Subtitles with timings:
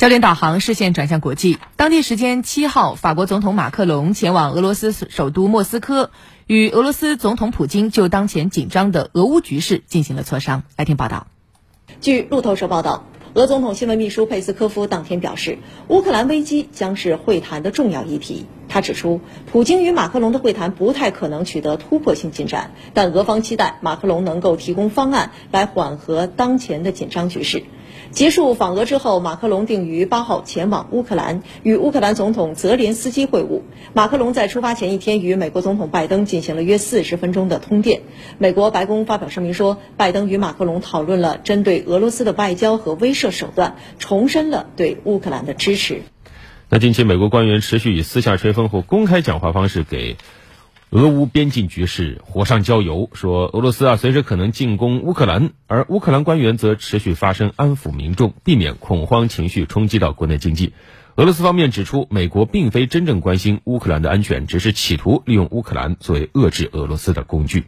[0.00, 1.58] 焦点导航视线转向国际。
[1.76, 6.10] 当地时间七号，法国总统马克龙前往俄罗斯首都莫斯科，
[6.46, 10.62] 与俄罗斯总统普京就当前紧张的俄乌局势进行了磋商。
[10.78, 11.26] 来听报道。
[12.00, 15.58] 据路透社报道，俄总统新闻秘书佩斯科夫当天表示，
[15.88, 18.46] 乌克兰危机将是会谈的重要议题。
[18.70, 27.64] 他指出，普京与马克龙的会谈不太可能取得突破性进展，但俄方期待马克龙能够提供方案来缓和当前的紧张局势。
[28.12, 33.62] 结束访俄之后，马克龙定于八号前往乌克兰，与乌克兰总统泽连斯基会晤。
[33.92, 38.02] 马克龙在出发前一天与美国总统拜登进行了约四十分钟的通电。
[38.38, 46.02] 美国白宫发表声明说，拜登与马克龙讨论了针对俄罗斯的外交和威慑手段，重申了对乌克兰的支持。
[46.72, 50.16] 那近期，美国官员持续以私下吹风或公开讲话方式给。
[50.90, 60.72] 俄乌边境局势火上浇油，说俄罗斯啊随时可能进攻乌克兰，而乌克兰官员则持续发声安抚民众，避免恐慌情绪冲击到国内经济。
[61.16, 67.66] 俄罗斯方面指出，美国并非真正关心乌克兰的安全，只是企图利用乌克兰作为遏制俄罗斯的工具。